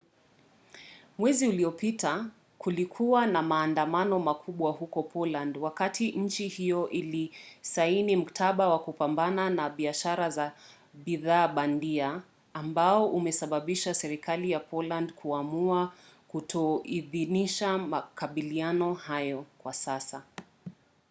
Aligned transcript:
mwezi 1.17 1.47
uliopita 1.47 2.25
kulikuwa 2.57 3.27
na 3.27 3.41
maandamano 3.41 4.19
makubwa 4.19 4.71
huko 4.71 5.03
poland 5.03 5.57
wakati 5.57 6.11
nchi 6.11 6.47
hiyo 6.47 6.89
ilisaini 6.89 8.15
mkataba 8.15 8.69
wa 8.69 8.79
kupambana 8.79 9.49
na 9.49 9.69
biashara 9.69 10.29
za 10.29 10.53
bidhaa 10.93 11.47
bandia 11.47 12.21
ambao 12.53 13.07
umesababisha 13.09 13.93
serikali 13.93 14.51
ya 14.51 14.59
polandi 14.59 15.13
kuamua 15.13 15.93
kutoidhinisha 16.27 17.77
makubaliano 17.77 18.93
hayo 18.93 19.45
kwa 19.59 19.73
sasa 19.73 20.23